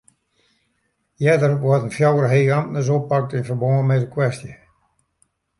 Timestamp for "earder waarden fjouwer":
1.25-2.27